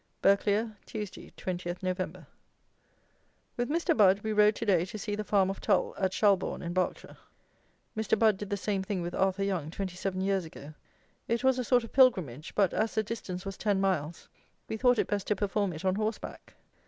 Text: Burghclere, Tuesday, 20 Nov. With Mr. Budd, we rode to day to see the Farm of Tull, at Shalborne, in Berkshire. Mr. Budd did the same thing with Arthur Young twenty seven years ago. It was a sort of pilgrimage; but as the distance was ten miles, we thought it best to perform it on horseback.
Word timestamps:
Burghclere, 0.23 0.75
Tuesday, 0.87 1.31
20 1.37 1.75
Nov. 1.83 2.25
With 3.55 3.69
Mr. 3.69 3.95
Budd, 3.95 4.21
we 4.23 4.33
rode 4.33 4.55
to 4.55 4.65
day 4.65 4.83
to 4.83 4.97
see 4.97 5.13
the 5.13 5.23
Farm 5.23 5.51
of 5.51 5.61
Tull, 5.61 5.93
at 5.95 6.11
Shalborne, 6.11 6.63
in 6.63 6.73
Berkshire. 6.73 7.17
Mr. 7.95 8.17
Budd 8.17 8.37
did 8.37 8.49
the 8.49 8.57
same 8.57 8.81
thing 8.81 9.03
with 9.03 9.13
Arthur 9.13 9.43
Young 9.43 9.69
twenty 9.69 9.95
seven 9.95 10.21
years 10.21 10.43
ago. 10.43 10.73
It 11.27 11.43
was 11.43 11.59
a 11.59 11.63
sort 11.63 11.83
of 11.83 11.93
pilgrimage; 11.93 12.55
but 12.55 12.73
as 12.73 12.95
the 12.95 13.03
distance 13.03 13.45
was 13.45 13.57
ten 13.57 13.79
miles, 13.79 14.27
we 14.67 14.75
thought 14.75 14.97
it 14.97 15.05
best 15.05 15.27
to 15.27 15.35
perform 15.35 15.71
it 15.71 15.85
on 15.85 15.93
horseback. 15.93 16.55